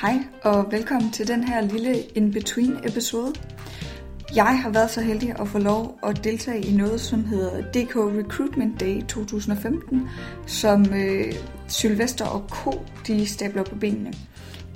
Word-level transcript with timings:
Hej 0.00 0.18
og 0.42 0.72
velkommen 0.72 1.10
til 1.10 1.28
den 1.28 1.44
her 1.44 1.60
lille 1.60 1.94
in-between 1.94 2.88
episode. 2.88 3.34
Jeg 4.34 4.58
har 4.58 4.70
været 4.70 4.90
så 4.90 5.00
heldig 5.00 5.40
at 5.40 5.48
få 5.48 5.58
lov 5.58 5.98
at 6.02 6.24
deltage 6.24 6.66
i 6.66 6.76
noget, 6.76 7.00
som 7.00 7.24
hedder 7.24 7.62
DK 7.62 7.96
Recruitment 7.96 8.80
Day 8.80 9.02
2015, 9.02 10.08
som 10.46 10.94
øh, 10.94 11.32
Sylvester 11.68 12.24
og 12.26 12.44
Co. 12.48 12.70
de 13.06 13.26
stabler 13.26 13.62
på 13.62 13.74
benene. 13.74 14.12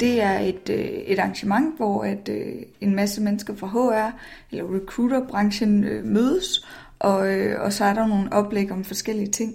Det 0.00 0.22
er 0.22 0.38
et, 0.38 0.68
øh, 0.70 0.84
et 0.84 1.18
arrangement, 1.18 1.76
hvor 1.76 2.04
at, 2.04 2.28
øh, 2.28 2.62
en 2.80 2.94
masse 2.94 3.22
mennesker 3.22 3.56
fra 3.56 3.66
HR 3.66 4.18
eller 4.50 4.76
recruiterbranchen 4.76 5.84
øh, 5.84 6.04
mødes, 6.04 6.66
og, 6.98 7.34
øh, 7.34 7.60
og 7.60 7.72
så 7.72 7.84
er 7.84 7.94
der 7.94 8.06
nogle 8.06 8.32
oplæg 8.32 8.72
om 8.72 8.84
forskellige 8.84 9.30
ting. 9.30 9.54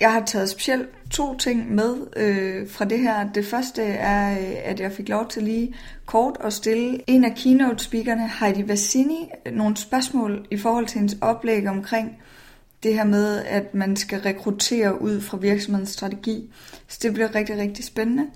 Jeg 0.00 0.12
har 0.12 0.24
taget 0.24 0.50
specielt 0.50 0.88
to 1.10 1.38
ting 1.38 1.74
med 1.74 1.96
øh, 2.16 2.68
fra 2.70 2.84
det 2.84 2.98
her. 2.98 3.32
Det 3.32 3.46
første 3.46 3.82
er, 3.82 4.30
øh, 4.30 4.56
at 4.64 4.80
jeg 4.80 4.92
fik 4.92 5.08
lov 5.08 5.28
til 5.28 5.42
lige 5.42 5.74
kort 6.06 6.36
at 6.44 6.52
stille 6.52 7.00
en 7.06 7.24
af 7.24 7.34
keynote-speakerne, 7.34 8.30
Heidi 8.40 8.68
Vassini, 8.68 9.30
nogle 9.52 9.76
spørgsmål 9.76 10.46
i 10.50 10.56
forhold 10.56 10.86
til 10.86 10.98
hendes 10.98 11.16
oplæg 11.20 11.68
omkring 11.68 12.18
det 12.82 12.94
her 12.94 13.04
med, 13.04 13.44
at 13.44 13.74
man 13.74 13.96
skal 13.96 14.20
rekruttere 14.20 15.02
ud 15.02 15.20
fra 15.20 15.36
virksomhedens 15.36 15.90
strategi. 15.90 16.50
Så 16.88 16.98
det 17.02 17.12
bliver 17.12 17.34
rigtig, 17.34 17.56
rigtig 17.56 17.84
spændende. 17.84 18.26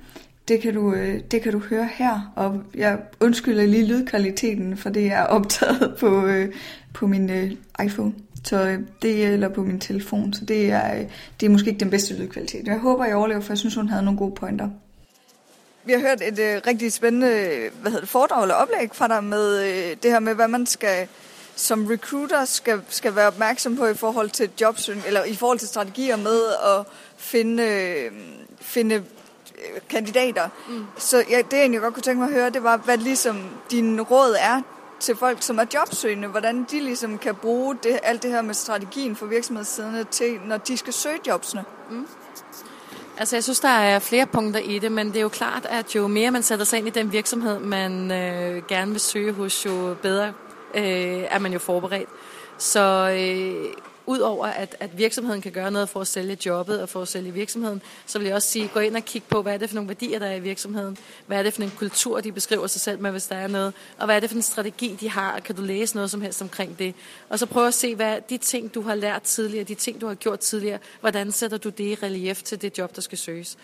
Det 0.49 0.61
kan, 0.61 0.75
du, 0.75 0.95
øh, 0.95 1.21
det 1.31 1.43
kan 1.43 1.53
du 1.53 1.59
høre 1.59 1.89
her, 1.93 2.33
og 2.37 2.63
jeg 2.75 2.99
undskylder 3.21 3.67
lige 3.67 3.87
lydkvaliteten, 3.87 4.77
for 4.77 4.91
det 4.91 5.07
er 5.07 5.23
optaget 5.23 5.97
på, 6.01 6.27
øh, 6.27 6.55
på 6.95 7.07
min 7.07 7.31
øh, 7.31 7.53
iPhone. 7.85 8.13
Så 8.45 8.63
øh, 8.63 8.79
det 9.03 9.25
eller 9.25 9.49
på 9.49 9.63
min 9.63 9.81
telefon, 9.81 10.33
så 10.33 10.45
det 10.45 10.71
er, 10.71 10.95
øh, 10.95 11.05
det 11.41 11.47
er 11.47 11.51
måske 11.51 11.71
ikke 11.71 11.81
den 11.81 11.91
bedste 11.91 12.15
lydkvalitet. 12.15 12.67
Jeg 12.67 12.79
håber, 12.79 13.05
jeg 13.05 13.17
overlever, 13.17 13.41
for 13.41 13.53
jeg 13.53 13.59
synes, 13.59 13.75
hun 13.75 13.89
havde 13.89 14.05
nogle 14.05 14.19
gode 14.19 14.35
pointer. 14.35 14.69
Vi 15.85 15.93
har 15.93 16.01
hørt 16.01 16.23
et 16.23 16.39
øh, 16.39 16.61
rigtig 16.67 16.93
spændende 16.93 17.29
hvad 17.81 17.91
hedder 17.91 18.01
det, 18.01 18.09
foredrag 18.09 18.43
eller 18.43 18.55
oplæg 18.55 18.89
fra 18.93 19.09
dig 19.09 19.25
med 19.25 19.63
øh, 19.65 19.97
det 20.03 20.11
her 20.11 20.21
med, 20.21 20.35
hvad 20.35 20.49
man 20.49 20.67
skal 20.67 21.09
som 21.57 21.87
recruiter 21.87 22.45
skal, 22.45 22.81
skal 22.89 23.17
være 23.17 23.27
opmærksom 23.27 23.77
på 23.77 23.87
i 23.87 23.95
forhold 23.95 24.31
til 24.31 24.51
jobsøgning, 24.61 25.07
eller 25.07 25.25
i 25.25 25.35
forhold 25.35 25.59
til 25.59 25.69
strategier 25.69 26.17
med 26.17 26.41
at 26.65 26.87
finde, 27.17 27.63
øh, 27.63 28.13
finde 28.61 29.03
kandidater. 29.89 30.49
Mm. 30.69 30.87
Så 30.97 31.25
ja, 31.31 31.37
det 31.37 31.53
jeg 31.53 31.61
egentlig 31.61 31.81
godt 31.81 31.95
kunne 31.95 32.03
tænke 32.03 32.21
mig 32.21 32.29
at 32.29 32.35
høre, 32.35 32.51
det 32.51 32.63
var, 32.63 32.77
hvad 32.77 32.97
ligesom 32.97 33.51
din 33.71 34.03
råd 34.03 34.37
er 34.39 34.61
til 35.01 35.17
folk, 35.17 35.43
som 35.43 35.59
er 35.59 35.65
jobsøgende, 35.75 36.29
hvordan 36.29 36.67
de 36.71 36.81
ligesom 36.81 37.19
kan 37.19 37.35
bruge 37.35 37.77
det, 37.83 37.99
alt 38.03 38.23
det 38.23 38.31
her 38.31 38.43
med 38.43 38.55
strategien 38.55 39.17
for 39.17 39.27
virksomhedssiden 39.27 40.07
til, 40.11 40.41
når 40.45 40.57
de 40.57 40.77
skal 40.77 40.93
søge 40.93 41.19
jobsene. 41.27 41.65
Mm. 41.91 42.07
Altså 43.19 43.37
jeg 43.37 43.43
synes, 43.45 43.61
der 43.61 43.69
er 43.69 43.99
flere 43.99 44.27
punkter 44.27 44.61
i 44.61 44.79
det, 44.79 44.93
men 44.93 45.09
det 45.09 45.17
er 45.17 45.21
jo 45.21 45.29
klart, 45.29 45.67
at 45.71 45.95
jo 45.95 46.07
mere 46.07 46.31
man 46.31 46.43
sætter 46.43 46.65
sig 46.65 46.79
ind 46.79 46.87
i 46.87 46.91
den 46.91 47.13
virksomhed, 47.13 47.59
man 47.59 48.11
øh, 48.11 48.63
gerne 48.69 48.91
vil 48.91 49.01
søge 49.01 49.33
hos, 49.33 49.67
jo 49.67 49.97
bedre 50.03 50.33
øh, 50.75 51.25
er 51.31 51.39
man 51.39 51.53
jo 51.53 51.59
forberedt. 51.59 52.09
Så 52.59 53.11
øh, 53.11 53.73
udover 54.07 54.47
at, 54.47 54.77
at 54.81 54.99
virksomheden 54.99 55.41
kan 55.41 55.53
gøre 55.53 55.71
noget 55.71 55.89
for 55.89 56.01
at 56.01 56.07
sælge 56.07 56.39
jobbet 56.47 56.83
og 56.83 56.89
for 56.89 57.03
at 57.03 57.09
sælge 57.09 57.33
virksomheden, 57.33 57.83
så 58.07 58.19
vil 58.19 58.27
jeg 58.27 58.35
også 58.35 58.49
sige, 58.49 58.69
gå 58.69 58.81
ind 58.81 58.97
og 58.97 59.05
kig 59.05 59.23
på, 59.23 59.43
hvad 59.43 59.55
er 59.55 59.59
det 59.59 59.69
for 59.69 59.75
nogle 59.75 59.89
værdier, 59.89 60.19
der 60.19 60.27
er 60.27 60.35
i 60.35 60.41
virksomheden? 60.41 60.99
Hvad 61.27 61.39
er 61.39 61.43
det 61.43 61.53
for 61.53 61.63
en 61.63 61.73
kultur, 61.79 62.21
de 62.21 62.33
beskriver 62.33 62.67
sig 62.67 62.81
selv 62.81 63.01
med, 63.01 63.11
hvis 63.11 63.27
der 63.27 63.37
er 63.37 63.47
noget? 63.47 63.73
Og 63.99 64.07
hvad 64.07 64.17
er 64.17 64.21
det 64.21 64.31
for 64.31 64.37
en 64.37 64.43
strategi, 64.43 64.97
de 65.01 65.11
har? 65.11 65.41
Kan 65.41 65.57
du 65.57 65.63
læse 65.63 65.95
noget 65.95 66.11
som 66.11 66.21
helst 66.21 66.43
omkring 66.43 66.79
det? 66.79 66.95
Og 67.29 67.39
så 67.39 67.47
prøv 67.47 67.67
at 67.67 67.75
se, 67.75 67.95
hvad 67.95 68.19
de 68.31 68.39
ting, 68.39 68.75
du 68.75 68.83
har 68.83 68.95
lært 68.95 69.23
tidligere, 69.23 69.65
de 69.65 69.75
ting, 69.75 70.01
du 70.01 70.07
har 70.07 70.15
gjort 70.15 70.41
tidligere, 70.41 70.79
hvordan 71.01 71.33
sætter 71.33 71.59
du 71.59 71.69
det 71.69 71.85
i 71.85 71.95
relief 71.95 72.43
til 72.43 72.63
det 72.63 72.79
job, 72.79 72.97
der 72.97 73.01
skal 73.03 73.19
søges? 73.19 73.57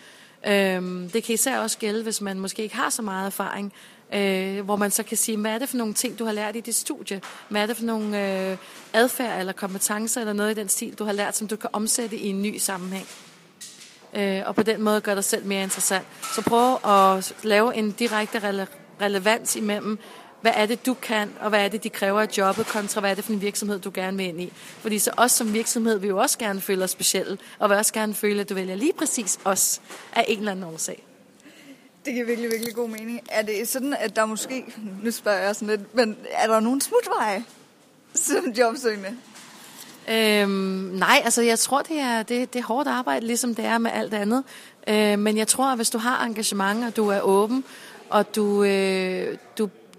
Øhm, 0.47 1.09
det 1.09 1.23
kan 1.23 1.33
især 1.33 1.59
også 1.59 1.77
gælde, 1.77 2.03
hvis 2.03 2.21
man 2.21 2.39
måske 2.39 2.63
ikke 2.63 2.75
har 2.75 2.89
så 2.89 3.01
meget 3.01 3.25
erfaring, 3.25 3.73
øh, 4.13 4.65
hvor 4.65 4.75
man 4.75 4.91
så 4.91 5.03
kan 5.03 5.17
sige, 5.17 5.37
hvad 5.37 5.51
er 5.51 5.59
det 5.59 5.69
for 5.69 5.77
nogle 5.77 5.93
ting, 5.93 6.19
du 6.19 6.25
har 6.25 6.31
lært 6.31 6.55
i 6.55 6.59
dit 6.59 6.75
studie? 6.75 7.21
Hvad 7.49 7.61
er 7.61 7.65
det 7.65 7.77
for 7.77 7.83
nogle 7.83 8.49
øh, 8.51 8.57
adfærd 8.93 9.39
eller 9.39 9.53
kompetencer 9.53 10.21
eller 10.21 10.33
noget 10.33 10.51
i 10.51 10.59
den 10.59 10.69
stil, 10.69 10.93
du 10.93 11.03
har 11.03 11.11
lært, 11.11 11.35
som 11.35 11.47
du 11.47 11.55
kan 11.55 11.69
omsætte 11.73 12.17
i 12.17 12.27
en 12.27 12.41
ny 12.41 12.57
sammenhæng? 12.57 13.07
Øh, 14.13 14.41
og 14.45 14.55
på 14.55 14.63
den 14.63 14.81
måde 14.81 15.01
gør 15.01 15.15
dig 15.15 15.23
selv 15.23 15.45
mere 15.45 15.63
interessant. 15.63 16.05
Så 16.35 16.41
prøv 16.41 16.91
at 16.91 17.35
lave 17.43 17.75
en 17.75 17.91
direkte 17.91 18.39
rele- 18.39 18.67
relevans 19.01 19.55
imellem, 19.55 19.99
hvad 20.41 20.51
er 20.55 20.65
det, 20.65 20.85
du 20.85 20.93
kan, 20.93 21.31
og 21.39 21.49
hvad 21.49 21.65
er 21.65 21.67
det, 21.67 21.83
de 21.83 21.89
kræver 21.89 22.21
af 22.21 22.37
jobbet, 22.37 22.67
kontra 22.67 22.99
hvad 22.99 23.11
er 23.11 23.15
det 23.15 23.23
for 23.23 23.33
en 23.33 23.41
virksomhed, 23.41 23.79
du 23.79 23.91
gerne 23.93 24.17
vil 24.17 24.25
ind 24.25 24.41
i. 24.41 24.53
Fordi 24.55 24.99
så 24.99 25.11
os 25.17 25.31
som 25.31 25.53
virksomhed 25.53 25.97
vil 25.97 26.07
jo 26.07 26.17
også 26.17 26.37
gerne 26.37 26.61
føle 26.61 26.83
os 26.83 26.91
specielle, 26.91 27.37
og 27.59 27.69
vil 27.69 27.77
også 27.77 27.93
gerne 27.93 28.13
føle, 28.13 28.41
at 28.41 28.49
du 28.49 28.53
vælger 28.53 28.75
lige 28.75 28.93
præcis 28.93 29.39
os 29.45 29.81
af 30.13 30.25
en 30.27 30.39
eller 30.39 30.51
anden 30.51 30.65
årsag. 30.65 31.03
Det 32.05 32.13
giver 32.13 32.25
virkelig, 32.25 32.51
virkelig 32.51 32.75
god 32.75 32.89
mening. 32.89 33.21
Er 33.29 33.41
det 33.41 33.67
sådan, 33.67 33.95
at 33.99 34.15
der 34.15 34.25
måske, 34.25 34.65
nu 35.03 35.11
spørger 35.11 35.39
jeg 35.39 35.55
sådan 35.55 35.67
lidt, 35.67 35.95
men 35.95 36.17
er 36.31 36.47
der 36.47 36.59
nogen 36.59 36.81
smutveje 36.81 37.43
som 38.15 38.51
jobsøgende? 38.57 39.17
Øhm, 40.09 40.49
nej, 40.93 41.21
altså 41.23 41.41
jeg 41.41 41.59
tror, 41.59 41.81
det 41.81 41.99
er, 41.99 42.23
det, 42.23 42.53
det 42.53 42.59
er 42.59 42.63
hårdt 42.63 42.87
arbejde, 42.87 43.25
ligesom 43.25 43.55
det 43.55 43.65
er 43.65 43.77
med 43.77 43.91
alt 43.93 44.13
andet. 44.13 44.43
Øh, 44.87 45.19
men 45.19 45.37
jeg 45.37 45.47
tror, 45.47 45.65
at 45.65 45.75
hvis 45.75 45.89
du 45.89 45.97
har 45.97 46.25
engagement, 46.25 46.85
og 46.85 46.95
du 46.95 47.07
er 47.07 47.21
åben, 47.21 47.63
og 48.09 48.35
du, 48.35 48.63
øh, 48.63 49.37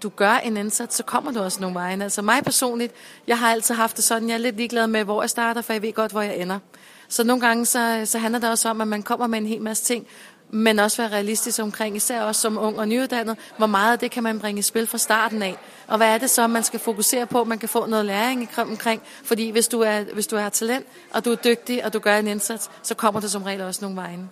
du, 0.03 0.09
gør 0.09 0.33
en 0.33 0.57
indsats, 0.57 0.95
så 0.95 1.03
kommer 1.03 1.31
du 1.31 1.39
også 1.39 1.61
nogle 1.61 1.75
veje. 1.75 2.03
Altså 2.03 2.21
mig 2.21 2.43
personligt, 2.43 2.93
jeg 3.27 3.39
har 3.39 3.51
altid 3.51 3.75
haft 3.75 3.95
det 3.95 4.03
sådan, 4.03 4.27
jeg 4.27 4.33
er 4.33 4.39
lidt 4.39 4.57
ligeglad 4.57 4.87
med, 4.87 5.03
hvor 5.03 5.23
jeg 5.23 5.29
starter, 5.29 5.61
for 5.61 5.73
jeg 5.73 5.81
ved 5.81 5.93
godt, 5.93 6.11
hvor 6.11 6.21
jeg 6.21 6.37
ender. 6.37 6.59
Så 7.07 7.23
nogle 7.23 7.47
gange, 7.47 7.65
så, 7.65 8.01
så 8.05 8.17
handler 8.17 8.39
det 8.39 8.49
også 8.49 8.69
om, 8.69 8.81
at 8.81 8.87
man 8.87 9.03
kommer 9.03 9.27
med 9.27 9.39
en 9.39 9.45
hel 9.45 9.61
masse 9.61 9.83
ting, 9.83 10.07
men 10.49 10.79
også 10.79 11.01
være 11.01 11.11
realistisk 11.11 11.59
omkring, 11.59 11.95
især 11.95 12.21
også 12.21 12.41
som 12.41 12.57
ung 12.57 12.79
og 12.79 12.87
nyuddannet, 12.87 13.37
hvor 13.57 13.67
meget 13.67 13.91
af 13.91 13.99
det 13.99 14.11
kan 14.11 14.23
man 14.23 14.39
bringe 14.39 14.59
i 14.59 14.61
spil 14.61 14.87
fra 14.87 14.97
starten 14.97 15.41
af. 15.41 15.57
Og 15.87 15.97
hvad 15.97 16.07
er 16.07 16.17
det 16.17 16.29
så, 16.29 16.47
man 16.47 16.63
skal 16.63 16.79
fokusere 16.79 17.25
på, 17.25 17.43
man 17.43 17.59
kan 17.59 17.69
få 17.69 17.85
noget 17.85 18.05
læring 18.05 18.49
omkring? 18.57 19.01
Fordi 19.23 19.49
hvis 19.49 19.67
du, 19.67 19.81
er, 19.81 20.03
hvis 20.13 20.27
du 20.27 20.37
har 20.37 20.49
talent, 20.49 20.85
og 21.11 21.25
du 21.25 21.31
er 21.31 21.35
dygtig, 21.35 21.85
og 21.85 21.93
du 21.93 21.99
gør 21.99 22.17
en 22.17 22.27
indsats, 22.27 22.69
så 22.83 22.95
kommer 22.95 23.19
der 23.19 23.27
som 23.27 23.43
regel 23.43 23.61
også 23.61 23.81
nogle 23.81 23.97
vejen. 23.97 24.29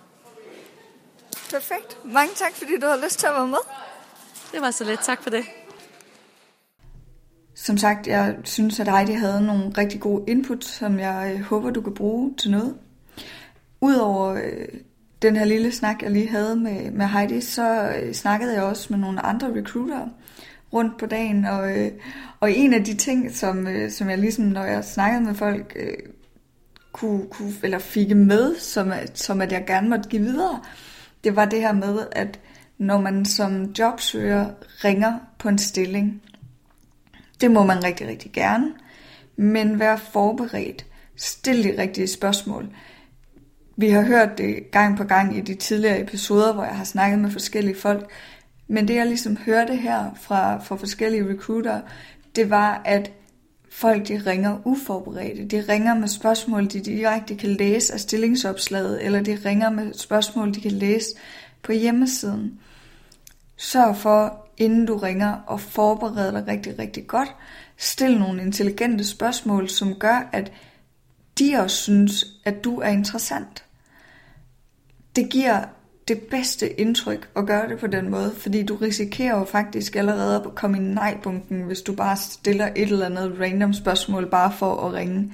Perfekt. 1.50 1.98
Mange 2.04 2.34
tak, 2.34 2.54
fordi 2.54 2.80
du 2.80 2.86
har 2.86 2.96
lyst 3.04 3.18
til 3.18 3.26
at 3.26 3.34
være 3.34 3.46
med. 3.46 3.58
Det 4.52 4.60
var 4.60 4.70
så 4.70 4.84
let. 4.84 5.00
Tak 5.00 5.22
for 5.22 5.30
det. 5.30 5.44
Som 7.62 7.76
sagt, 7.76 8.06
jeg 8.06 8.36
synes, 8.44 8.80
at 8.80 8.88
Heidi 8.88 9.12
havde 9.12 9.46
nogle 9.46 9.72
rigtig 9.78 10.00
gode 10.00 10.24
input, 10.26 10.64
som 10.64 10.98
jeg 10.98 11.32
øh, 11.34 11.40
håber, 11.40 11.70
du 11.70 11.80
kan 11.80 11.94
bruge 11.94 12.34
til 12.38 12.50
noget. 12.50 12.74
Udover 13.80 14.34
øh, 14.34 14.68
den 15.22 15.36
her 15.36 15.44
lille 15.44 15.72
snak, 15.72 16.02
jeg 16.02 16.10
lige 16.10 16.28
havde 16.28 16.56
med, 16.56 16.90
med 16.90 17.06
Heidi, 17.06 17.40
så 17.40 17.88
øh, 17.88 18.12
snakkede 18.12 18.54
jeg 18.54 18.62
også 18.62 18.86
med 18.90 18.98
nogle 18.98 19.20
andre 19.20 19.54
recruiter 19.54 20.08
rundt 20.72 20.98
på 20.98 21.06
dagen, 21.06 21.44
og, 21.44 21.78
øh, 21.78 21.92
og 22.40 22.52
en 22.52 22.74
af 22.74 22.84
de 22.84 22.94
ting, 22.94 23.34
som, 23.34 23.66
øh, 23.66 23.90
som 23.90 24.10
jeg 24.10 24.18
ligesom, 24.18 24.44
når 24.44 24.64
jeg 24.64 24.84
snakkede 24.84 25.24
med 25.24 25.34
folk, 25.34 25.72
øh, 25.76 25.96
kunne, 26.92 27.26
kunne, 27.30 27.52
eller 27.62 27.78
fik 27.78 28.16
med, 28.16 28.56
som, 28.56 28.88
øh, 28.88 29.06
som 29.14 29.40
at 29.40 29.52
jeg 29.52 29.64
gerne 29.66 29.88
måtte 29.88 30.08
give 30.08 30.22
videre, 30.22 30.60
det 31.24 31.36
var 31.36 31.44
det 31.44 31.60
her 31.60 31.72
med, 31.72 32.06
at 32.12 32.40
når 32.78 33.00
man 33.00 33.24
som 33.24 33.62
jobsøger 33.78 34.46
ringer 34.84 35.18
på 35.38 35.48
en 35.48 35.58
stilling, 35.58 36.22
det 37.42 37.50
må 37.50 37.64
man 37.64 37.84
rigtig, 37.84 38.08
rigtig 38.08 38.32
gerne, 38.32 38.72
men 39.36 39.78
vær 39.78 39.96
forberedt. 39.96 40.86
Stil 41.16 41.64
de 41.64 41.82
rigtige 41.82 42.06
spørgsmål. 42.06 42.68
Vi 43.76 43.88
har 43.88 44.02
hørt 44.02 44.38
det 44.38 44.70
gang 44.70 44.96
på 44.96 45.04
gang 45.04 45.36
i 45.36 45.40
de 45.40 45.54
tidligere 45.54 46.00
episoder, 46.00 46.52
hvor 46.52 46.64
jeg 46.64 46.76
har 46.76 46.84
snakket 46.84 47.18
med 47.18 47.30
forskellige 47.30 47.76
folk. 47.76 48.10
Men 48.68 48.88
det 48.88 48.94
jeg 48.94 49.06
ligesom 49.06 49.36
hørte 49.36 49.76
her 49.76 50.10
fra, 50.20 50.62
fra 50.62 50.76
forskellige 50.76 51.28
recruiter, 51.28 51.80
det 52.36 52.50
var, 52.50 52.82
at 52.84 53.12
folk 53.70 54.08
de 54.08 54.22
ringer 54.26 54.58
uforberedte. 54.64 55.44
De 55.44 55.64
ringer 55.68 55.94
med 55.94 56.08
spørgsmål, 56.08 56.66
de 56.66 56.80
direkte 56.80 57.34
kan 57.34 57.50
læse 57.50 57.92
af 57.92 58.00
stillingsopslaget, 58.00 59.04
eller 59.04 59.22
de 59.22 59.38
ringer 59.44 59.70
med 59.70 59.94
spørgsmål, 59.94 60.54
de 60.54 60.60
kan 60.60 60.72
læse 60.72 61.08
på 61.62 61.72
hjemmesiden. 61.72 62.60
Sørg 63.56 63.96
for, 63.96 64.41
inden 64.56 64.86
du 64.86 64.96
ringer, 64.96 65.32
og 65.46 65.60
forbereder 65.60 66.30
dig 66.30 66.44
rigtig, 66.48 66.78
rigtig 66.78 67.06
godt. 67.06 67.34
Stil 67.76 68.18
nogle 68.18 68.42
intelligente 68.42 69.04
spørgsmål, 69.04 69.68
som 69.68 69.94
gør, 69.94 70.28
at 70.32 70.52
de 71.38 71.56
også 71.56 71.76
synes, 71.76 72.24
at 72.44 72.64
du 72.64 72.80
er 72.80 72.88
interessant. 72.88 73.64
Det 75.16 75.28
giver 75.30 75.64
det 76.08 76.20
bedste 76.20 76.80
indtryk 76.80 77.28
at 77.36 77.46
gøre 77.46 77.68
det 77.68 77.78
på 77.78 77.86
den 77.86 78.10
måde, 78.10 78.32
fordi 78.36 78.62
du 78.62 78.76
risikerer 78.76 79.38
jo 79.38 79.44
faktisk 79.44 79.96
allerede 79.96 80.36
at 80.36 80.54
komme 80.54 80.76
i 80.76 80.80
nejbunken, 80.80 81.62
hvis 81.62 81.82
du 81.82 81.94
bare 81.94 82.16
stiller 82.16 82.68
et 82.76 82.88
eller 82.88 83.06
andet 83.06 83.36
random 83.40 83.72
spørgsmål 83.72 84.30
bare 84.30 84.52
for 84.58 84.86
at 84.86 84.92
ringe. 84.92 85.32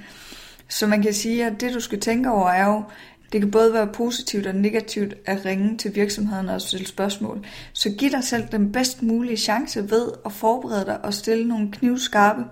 Så 0.69 0.87
man 0.87 1.01
kan 1.01 1.13
sige, 1.13 1.45
at 1.45 1.61
det 1.61 1.73
du 1.73 1.79
skal 1.79 1.99
tænke 1.99 2.31
over 2.31 2.49
er 2.49 2.65
jo, 2.65 2.83
det 3.31 3.41
kan 3.41 3.51
både 3.51 3.73
være 3.73 3.87
positivt 3.87 4.47
og 4.47 4.55
negativt 4.55 5.13
at 5.25 5.45
ringe 5.45 5.77
til 5.77 5.95
virksomheden 5.95 6.49
og 6.49 6.61
stille 6.61 6.87
spørgsmål. 6.87 7.45
Så 7.73 7.89
giv 7.89 8.11
dig 8.11 8.23
selv 8.23 8.43
den 8.51 8.71
bedst 8.71 9.03
mulige 9.03 9.37
chance 9.37 9.89
ved 9.89 10.11
at 10.25 10.31
forberede 10.31 10.85
dig 10.85 11.05
og 11.05 11.13
stille 11.13 11.47
nogle 11.47 11.71
knivskarpe, 11.71 12.43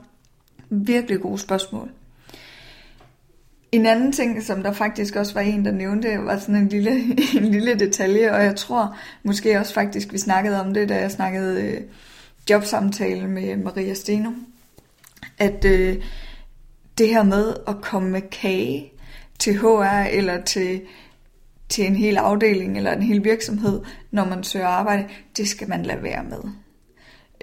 virkelig 0.69 1.19
gode 1.19 1.39
spørgsmål. 1.39 1.89
En 3.71 3.85
anden 3.85 4.11
ting, 4.11 4.43
som 4.43 4.63
der 4.63 4.73
faktisk 4.73 5.15
også 5.15 5.33
var 5.33 5.41
en, 5.41 5.65
der 5.65 5.71
nævnte, 5.71 6.07
var 6.23 6.39
sådan 6.39 6.55
en 6.55 6.69
lille, 6.69 6.91
en 7.37 7.45
lille 7.51 7.75
detalje, 7.75 8.31
og 8.31 8.43
jeg 8.43 8.55
tror 8.55 8.97
måske 9.23 9.59
også 9.59 9.73
faktisk, 9.73 10.13
vi 10.13 10.17
snakkede 10.17 10.61
om 10.61 10.73
det, 10.73 10.89
da 10.89 10.95
jeg 10.99 11.11
snakkede 11.11 11.61
øh, 11.61 11.81
jobsamtale 12.49 13.27
med 13.27 13.57
Maria 13.57 13.93
Steno, 13.93 14.31
at 15.37 15.65
øh, 15.65 16.03
det 16.97 17.09
her 17.09 17.23
med 17.23 17.53
at 17.67 17.75
komme 17.81 18.09
med 18.09 18.21
kage 18.21 18.91
til 19.39 19.57
HR 19.57 20.07
eller 20.11 20.43
til, 20.43 20.81
til 21.69 21.85
en 21.85 21.95
hel 21.95 22.17
afdeling 22.17 22.77
eller 22.77 22.91
en 22.91 23.01
hel 23.01 23.23
virksomhed, 23.23 23.81
når 24.11 24.25
man 24.25 24.43
søger 24.43 24.67
arbejde, 24.67 25.07
det 25.37 25.47
skal 25.47 25.69
man 25.69 25.83
lade 25.83 26.03
være 26.03 26.23
med. 26.23 26.43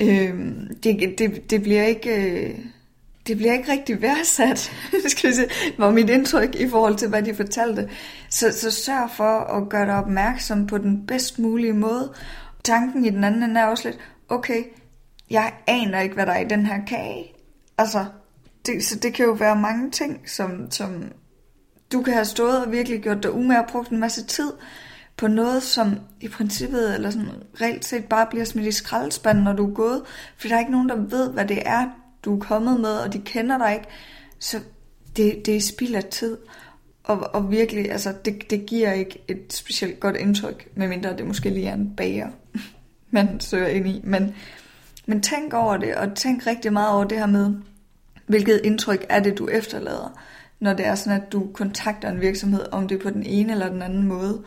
Øh, 0.00 0.40
det, 0.82 1.18
det, 1.18 1.50
det 1.50 1.62
bliver 1.62 1.84
ikke... 1.84 2.32
Øh, 2.32 2.58
det 3.26 3.36
bliver 3.36 3.52
ikke 3.52 3.72
rigtig 3.72 4.02
værdsat, 4.02 4.58
skal 5.06 5.30
vi 5.30 5.34
se, 5.34 5.46
var 5.78 5.90
mit 5.90 6.10
indtryk 6.10 6.54
i 6.54 6.68
forhold 6.68 6.96
til, 6.96 7.08
hvad 7.08 7.22
de 7.22 7.34
fortalte. 7.34 7.88
Så, 8.30 8.52
så 8.52 8.70
sørg 8.70 9.10
for 9.10 9.38
at 9.38 9.68
gøre 9.68 9.86
dig 9.86 9.94
opmærksom 9.94 10.66
på 10.66 10.78
den 10.78 11.06
bedst 11.06 11.38
mulige 11.38 11.72
måde. 11.72 12.12
Tanken 12.64 13.04
i 13.04 13.10
den 13.10 13.24
anden 13.24 13.56
er 13.56 13.64
også 13.64 13.88
lidt, 13.88 14.00
okay, 14.28 14.62
jeg 15.30 15.52
aner 15.66 16.00
ikke, 16.00 16.14
hvad 16.14 16.26
der 16.26 16.32
er 16.32 16.40
i 16.40 16.48
den 16.48 16.66
her 16.66 16.84
kage. 16.86 17.32
Altså, 17.78 18.04
det, 18.66 18.84
så 18.84 18.98
det 18.98 19.14
kan 19.14 19.26
jo 19.26 19.32
være 19.32 19.56
mange 19.56 19.90
ting, 19.90 20.30
som, 20.30 20.70
som 20.70 21.12
du 21.94 22.02
kan 22.02 22.14
have 22.14 22.24
stået 22.24 22.64
og 22.64 22.72
virkelig 22.72 23.00
gjort 23.00 23.22
dig 23.22 23.32
umage 23.32 23.60
og 23.60 23.66
brugt 23.68 23.90
en 23.90 24.00
masse 24.00 24.24
tid 24.24 24.52
på 25.16 25.28
noget, 25.28 25.62
som 25.62 25.98
i 26.20 26.28
princippet, 26.28 26.94
eller 26.94 27.10
sådan 27.10 27.28
reelt 27.60 27.84
set 27.84 28.04
bare 28.04 28.26
bliver 28.30 28.44
smidt 28.44 28.66
i 28.66 28.72
skraldespanden, 28.72 29.44
når 29.44 29.52
du 29.52 29.70
er 29.70 29.74
gået. 29.74 30.02
For 30.36 30.48
der 30.48 30.54
er 30.54 30.58
ikke 30.58 30.72
nogen, 30.72 30.88
der 30.88 30.96
ved, 30.96 31.30
hvad 31.30 31.44
det 31.44 31.62
er, 31.66 31.86
du 32.24 32.36
er 32.36 32.40
kommet 32.40 32.80
med, 32.80 32.90
og 32.90 33.12
de 33.12 33.18
kender 33.18 33.58
dig 33.58 33.74
ikke. 33.74 33.86
Så 34.38 34.60
det, 35.16 35.46
det 35.46 35.56
er 35.56 35.60
spild 35.60 35.94
af 35.94 36.04
tid. 36.04 36.38
Og, 37.04 37.34
og 37.34 37.50
virkelig, 37.50 37.92
altså, 37.92 38.14
det, 38.24 38.50
det 38.50 38.66
giver 38.66 38.92
ikke 38.92 39.24
et 39.28 39.52
specielt 39.52 40.00
godt 40.00 40.16
indtryk, 40.16 40.68
medmindre 40.76 41.16
det 41.16 41.26
måske 41.26 41.50
lige 41.50 41.68
er 41.68 41.74
en 41.74 41.96
bager, 41.96 42.28
man 43.10 43.40
søger 43.40 43.68
ind 43.68 43.88
i. 43.88 44.00
Men, 44.04 44.34
men 45.06 45.22
tænk 45.22 45.54
over 45.54 45.76
det, 45.76 45.94
og 45.94 46.14
tænk 46.14 46.46
rigtig 46.46 46.72
meget 46.72 46.94
over 46.94 47.04
det 47.04 47.18
her 47.18 47.26
med, 47.26 47.54
hvilket 48.26 48.60
indtryk 48.64 49.06
er 49.08 49.20
det, 49.20 49.38
du 49.38 49.48
efterlader, 49.48 50.20
når 50.64 50.72
det 50.72 50.86
er 50.86 50.94
sådan, 50.94 51.22
at 51.22 51.32
du 51.32 51.46
kontakter 51.52 52.08
en 52.10 52.20
virksomhed, 52.20 52.64
om 52.72 52.88
det 52.88 52.94
er 52.94 53.02
på 53.02 53.10
den 53.10 53.22
ene 53.26 53.52
eller 53.52 53.68
den 53.68 53.82
anden 53.82 54.06
måde. 54.06 54.42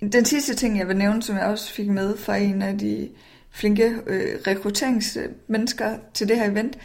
Den 0.00 0.24
sidste 0.24 0.54
ting, 0.54 0.78
jeg 0.78 0.88
vil 0.88 0.96
nævne, 0.96 1.22
som 1.22 1.36
jeg 1.36 1.44
også 1.44 1.72
fik 1.72 1.88
med 1.88 2.16
fra 2.16 2.36
en 2.36 2.62
af 2.62 2.78
de 2.78 3.08
flinke 3.50 3.94
øh, 4.06 4.38
rekrutteringsmennesker 4.46 5.96
til 6.14 6.28
det 6.28 6.36
her 6.36 6.50
event, 6.50 6.78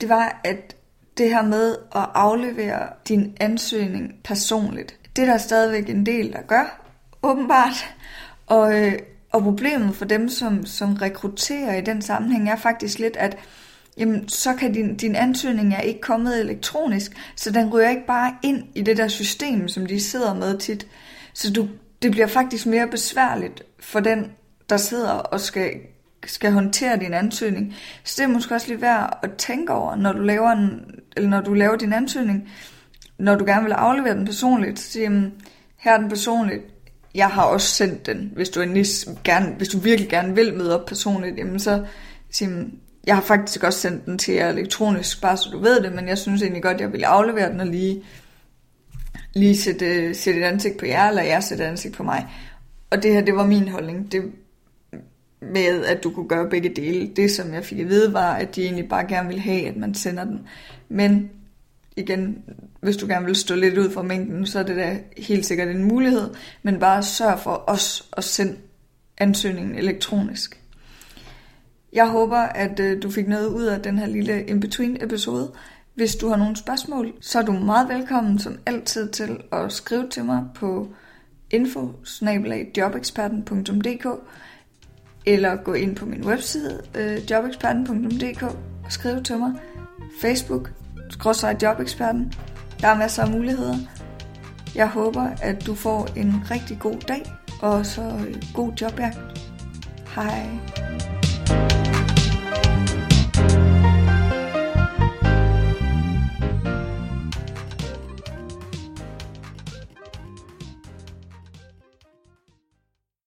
det 0.00 0.08
var, 0.08 0.40
at 0.44 0.76
det 1.18 1.28
her 1.28 1.42
med 1.42 1.76
at 1.96 2.06
aflevere 2.14 2.88
din 3.08 3.36
ansøgning 3.40 4.14
personligt, 4.24 4.96
det 5.16 5.22
er 5.22 5.26
der 5.26 5.38
stadigvæk 5.38 5.90
en 5.90 6.06
del, 6.06 6.32
der 6.32 6.42
gør, 6.42 6.80
åbenbart. 7.22 7.94
Og, 8.46 8.80
øh, 8.80 8.92
og 9.32 9.42
problemet 9.42 9.96
for 9.96 10.04
dem, 10.04 10.28
som, 10.28 10.66
som 10.66 10.94
rekrutterer 10.94 11.76
i 11.76 11.80
den 11.80 12.02
sammenhæng, 12.02 12.50
er 12.50 12.56
faktisk 12.56 12.98
lidt, 12.98 13.16
at 13.16 13.36
jamen, 13.98 14.28
så 14.28 14.54
kan 14.54 14.72
din, 14.72 14.96
din 14.96 15.16
ansøgning 15.16 15.74
er 15.74 15.80
ikke 15.80 16.00
kommet 16.00 16.40
elektronisk, 16.40 17.12
så 17.36 17.50
den 17.50 17.74
ryger 17.74 17.90
ikke 17.90 18.06
bare 18.06 18.34
ind 18.42 18.64
i 18.74 18.82
det 18.82 18.96
der 18.96 19.08
system, 19.08 19.68
som 19.68 19.86
de 19.86 20.00
sidder 20.00 20.34
med 20.34 20.58
tit. 20.58 20.86
Så 21.34 21.52
du, 21.52 21.68
det 22.02 22.10
bliver 22.10 22.26
faktisk 22.26 22.66
mere 22.66 22.88
besværligt 22.88 23.62
for 23.80 24.00
den, 24.00 24.30
der 24.68 24.76
sidder 24.76 25.10
og 25.10 25.40
skal 25.40 25.70
skal 26.26 26.52
håndtere 26.52 26.98
din 26.98 27.14
ansøgning. 27.14 27.74
Så 28.04 28.14
det 28.18 28.24
er 28.28 28.32
måske 28.32 28.54
også 28.54 28.68
lige 28.68 28.80
værd 28.80 29.18
at 29.22 29.30
tænke 29.32 29.72
over, 29.72 29.96
når 29.96 30.12
du 30.12 30.18
laver, 30.18 30.50
en, 30.50 30.80
eller 31.16 31.30
når 31.30 31.40
du 31.40 31.54
laver 31.54 31.76
din 31.76 31.92
ansøgning, 31.92 32.48
når 33.18 33.34
du 33.34 33.44
gerne 33.44 33.64
vil 33.64 33.72
aflevere 33.72 34.14
den 34.14 34.24
personligt, 34.24 34.78
så 34.78 34.90
siger, 34.90 35.10
mm, 35.10 35.30
her 35.76 35.92
er 35.92 35.98
den 35.98 36.08
personligt, 36.08 36.62
jeg 37.14 37.28
har 37.28 37.42
også 37.42 37.68
sendt 37.68 38.06
den, 38.06 38.32
hvis 38.34 38.48
du, 38.48 38.60
gerne, 39.24 39.54
hvis 39.56 39.68
du 39.68 39.78
virkelig 39.78 40.10
gerne 40.10 40.34
vil 40.34 40.54
møde 40.54 40.80
op 40.80 40.86
personligt, 40.86 41.38
jamen 41.38 41.58
så 41.58 41.84
siger 42.30 42.50
mm, 42.50 42.72
jeg 43.08 43.16
har 43.16 43.22
faktisk 43.22 43.62
også 43.64 43.78
sendt 43.78 44.06
den 44.06 44.18
til 44.18 44.34
jer 44.34 44.48
elektronisk, 44.48 45.22
bare 45.22 45.36
så 45.36 45.48
du 45.52 45.58
ved 45.58 45.82
det, 45.82 45.92
men 45.92 46.08
jeg 46.08 46.18
synes 46.18 46.42
egentlig 46.42 46.62
godt, 46.62 46.80
jeg 46.80 46.92
ville 46.92 47.06
aflevere 47.06 47.52
den 47.52 47.60
og 47.60 47.66
lige, 47.66 48.02
lige 49.34 49.56
sætte, 49.56 50.14
sætte 50.14 50.40
et 50.40 50.44
ansigt 50.44 50.78
på 50.78 50.86
jer, 50.86 51.08
eller 51.08 51.22
jeg 51.22 51.42
sætte 51.42 51.64
et 51.64 51.68
ansigt 51.68 51.94
på 51.94 52.02
mig. 52.02 52.26
Og 52.90 53.02
det 53.02 53.12
her, 53.12 53.20
det 53.20 53.34
var 53.34 53.46
min 53.46 53.68
holdning. 53.68 54.12
Det 54.12 54.22
med, 55.40 55.84
at 55.84 56.04
du 56.04 56.10
kunne 56.10 56.28
gøre 56.28 56.50
begge 56.50 56.68
dele. 56.68 57.10
Det, 57.16 57.30
som 57.30 57.54
jeg 57.54 57.64
fik 57.64 57.78
at 57.78 57.88
vide, 57.88 58.12
var, 58.12 58.32
at 58.34 58.56
de 58.56 58.64
egentlig 58.64 58.88
bare 58.88 59.06
gerne 59.06 59.28
ville 59.28 59.42
have, 59.42 59.68
at 59.68 59.76
man 59.76 59.94
sender 59.94 60.24
den. 60.24 60.40
Men 60.88 61.30
igen, 61.96 62.42
hvis 62.80 62.96
du 62.96 63.06
gerne 63.06 63.26
vil 63.26 63.36
stå 63.36 63.54
lidt 63.54 63.78
ud 63.78 63.90
fra 63.90 64.02
mængden, 64.02 64.46
så 64.46 64.58
er 64.58 64.62
det 64.62 64.76
da 64.76 64.98
helt 65.16 65.46
sikkert 65.46 65.68
en 65.68 65.84
mulighed, 65.84 66.30
men 66.62 66.78
bare 66.78 67.02
sørg 67.02 67.40
for 67.40 67.64
os 67.66 68.08
at 68.12 68.24
sende 68.24 68.56
ansøgningen 69.18 69.74
elektronisk. 69.74 70.60
Jeg 71.92 72.08
håber, 72.08 72.38
at 72.38 72.80
øh, 72.80 73.02
du 73.02 73.10
fik 73.10 73.28
noget 73.28 73.46
ud 73.46 73.64
af 73.64 73.82
den 73.82 73.98
her 73.98 74.06
lille 74.06 74.44
in-between 74.44 75.04
episode. 75.04 75.52
Hvis 75.94 76.16
du 76.16 76.28
har 76.28 76.36
nogle 76.36 76.56
spørgsmål, 76.56 77.12
så 77.20 77.38
er 77.38 77.42
du 77.42 77.52
meget 77.52 77.88
velkommen 77.88 78.38
som 78.38 78.58
altid 78.66 79.08
til 79.08 79.40
at 79.52 79.72
skrive 79.72 80.08
til 80.08 80.24
mig 80.24 80.44
på 80.54 80.88
info 81.50 81.92
eller 85.26 85.56
gå 85.56 85.72
ind 85.72 85.96
på 85.96 86.06
min 86.06 86.24
webside 86.24 86.82
øh, 86.94 87.30
jobeksperten.dk 87.30 88.42
og 88.84 88.92
skrive 88.92 89.22
til 89.22 89.38
mig. 89.38 89.52
Facebook, 90.20 90.70
skrådstræk 91.10 91.62
jobeksperten. 91.62 92.32
Der 92.80 92.88
er 92.88 92.98
masser 92.98 93.22
af 93.22 93.30
muligheder. 93.30 93.76
Jeg 94.74 94.88
håber, 94.88 95.30
at 95.42 95.66
du 95.66 95.74
får 95.74 96.08
en 96.16 96.42
rigtig 96.50 96.78
god 96.80 97.00
dag, 97.08 97.32
og 97.62 97.86
så 97.86 98.02
øh, 98.02 98.42
god 98.54 98.72
jobjagt. 98.80 99.18
Hej. 100.14 101.17